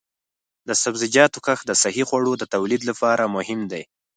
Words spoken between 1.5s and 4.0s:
د صحي خوړو د تولید لپاره مهم دی.